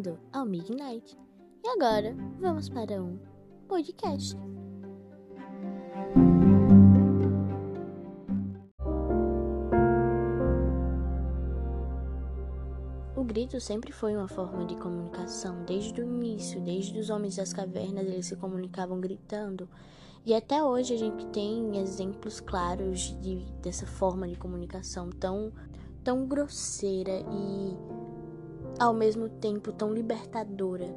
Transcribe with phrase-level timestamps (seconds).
[0.00, 1.16] bem-vindo ao Midnight.
[1.62, 3.18] E agora, vamos para um
[3.68, 4.34] podcast.
[13.14, 17.52] O grito sempre foi uma forma de comunicação, desde o início, desde os homens das
[17.52, 19.68] cavernas, eles se comunicavam gritando.
[20.24, 25.52] E até hoje a gente tem exemplos claros de, dessa forma de comunicação tão,
[26.02, 27.99] tão grosseira e
[28.80, 30.88] ao mesmo tempo tão libertadora.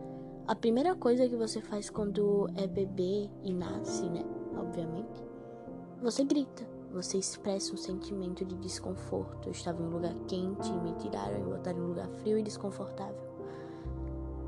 [0.48, 4.24] A primeira coisa que você faz quando é bebê e nasce, né?
[4.56, 5.22] Obviamente,
[6.02, 9.50] você grita, você expressa um sentimento de desconforto.
[9.50, 12.38] Eu estava em um lugar quente e me tiraram e botaram em um lugar frio
[12.38, 13.22] e desconfortável.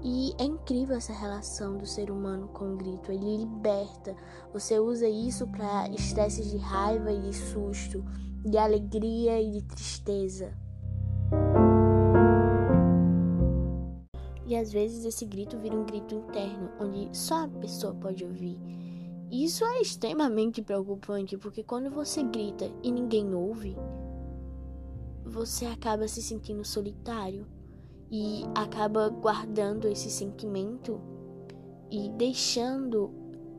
[0.01, 3.11] E é incrível essa relação do ser humano com o grito.
[3.11, 4.15] Ele liberta.
[4.53, 8.01] Você usa isso para estresses de raiva e de susto,
[8.45, 10.53] de alegria e de tristeza.
[14.45, 18.57] E às vezes esse grito vira um grito interno, onde só a pessoa pode ouvir.
[19.31, 23.75] Isso é extremamente preocupante, porque quando você grita e ninguém ouve,
[25.25, 27.47] você acaba se sentindo solitário
[28.11, 31.01] e acaba guardando esse sentimento
[31.89, 33.11] e deixando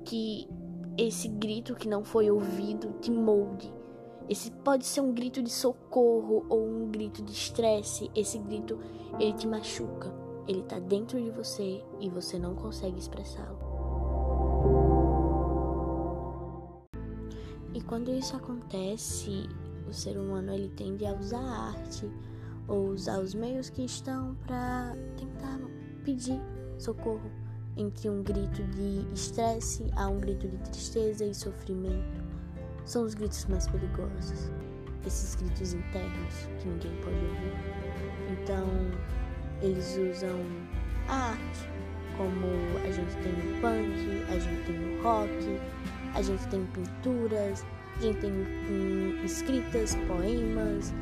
[0.05, 0.49] que
[0.97, 3.73] esse grito que não foi ouvido te molde.
[4.29, 8.11] Esse pode ser um grito de socorro ou um grito de estresse.
[8.15, 8.79] Esse grito
[9.19, 10.26] ele te machuca.
[10.49, 13.59] Ele está dentro de você e você não consegue expressá-lo.
[17.75, 19.49] E quando isso acontece,
[19.89, 22.11] o ser humano ele tende a usar a arte
[22.69, 25.61] ou usar os meios que estão para tentar
[26.05, 26.41] pedir
[26.79, 27.31] socorro
[27.77, 32.25] entre um grito de estresse a um grito de tristeza e sofrimento.
[32.85, 34.51] São os gritos mais perigosos,
[35.07, 37.26] esses gritos internos que ninguém pode
[39.63, 40.41] eles usam
[41.09, 41.69] a arte,
[42.17, 42.47] como
[42.85, 45.61] a gente tem no punk, a gente tem no rock,
[46.15, 47.65] a gente tem pinturas,
[47.99, 50.93] a gente tem hum, escritas, poemas,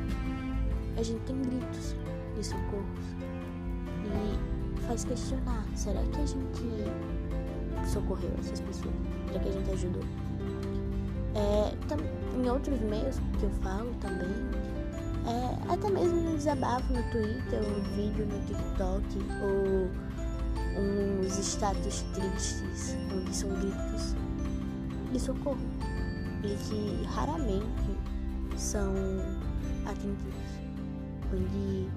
[0.97, 1.95] a gente tem gritos
[2.35, 3.15] de socorros.
[4.05, 8.95] E faz questionar, será que a gente socorreu essas pessoas?
[9.27, 10.03] Será que a gente ajudou?
[11.35, 14.29] É, em outros meios que eu falo também,
[15.27, 19.03] é, até mesmo no desabafo no Twitter, um vídeo no TikTok
[19.41, 19.89] ou
[20.79, 24.15] uns status tristes, onde são gritos
[25.11, 25.57] de socorro
[26.43, 27.65] e que raramente
[28.55, 28.93] são
[29.85, 30.51] atendidos,
[31.33, 31.89] onde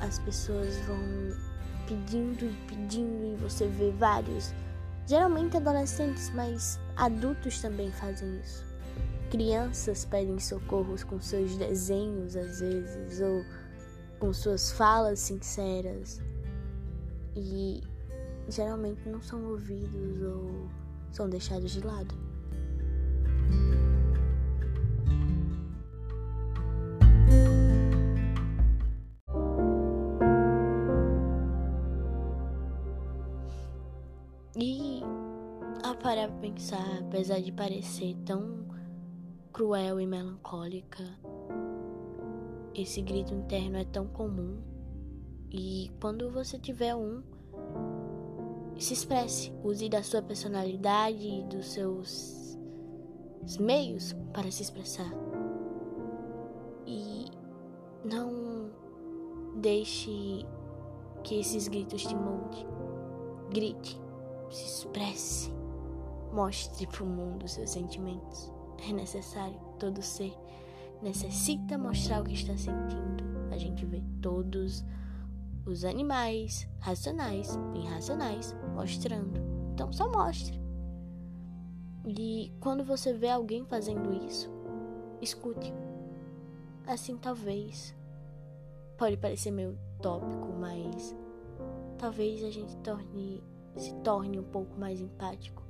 [0.00, 0.98] as pessoas vão
[1.86, 4.54] pedindo e pedindo e você vê vários,
[5.06, 8.69] geralmente adolescentes, mas adultos também fazem isso
[9.30, 13.44] Crianças pedem socorros com seus desenhos, às vezes, ou
[14.18, 16.20] com suas falas sinceras.
[17.36, 17.80] E
[18.48, 20.68] geralmente não são ouvidos ou
[21.12, 22.14] são deixados de lado.
[34.56, 35.02] E
[35.84, 38.69] a parar pra pensar, apesar de parecer tão
[39.52, 41.04] cruel e melancólica.
[42.74, 44.58] Esse grito interno é tão comum
[45.50, 47.22] e quando você tiver um,
[48.78, 52.58] se expresse, use da sua personalidade e dos seus
[53.58, 55.12] meios para se expressar.
[56.86, 57.26] E
[58.04, 58.70] não
[59.56, 60.46] deixe
[61.24, 62.66] que esses gritos te molde.
[63.50, 64.00] Grite,
[64.48, 65.52] se expresse,
[66.32, 68.59] mostre para o mundo seus sentimentos.
[68.88, 70.34] É necessário, todo ser
[71.02, 73.24] necessita mostrar o que está sentindo.
[73.50, 74.84] A gente vê todos
[75.64, 79.40] os animais, racionais e irracionais, mostrando.
[79.72, 80.60] Então só mostre.
[82.06, 84.50] E quando você vê alguém fazendo isso,
[85.20, 85.72] escute.
[86.86, 87.94] Assim talvez
[88.96, 91.14] pode parecer meio tópico, mas
[91.98, 93.42] talvez a gente torne
[93.76, 95.62] se torne um pouco mais empático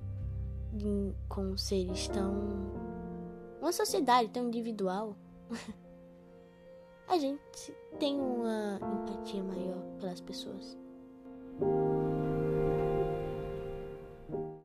[1.28, 2.89] com seres tão
[3.60, 5.16] uma sociedade tão individual,
[7.06, 10.76] a gente tem uma empatia maior pelas pessoas.